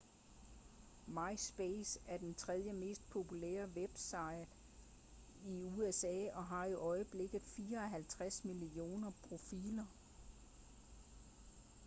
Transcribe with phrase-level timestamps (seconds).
[1.07, 4.45] myspace er den tredje mest populære webside
[5.45, 9.85] i usa og har i øjeblikket 54 millioner profiler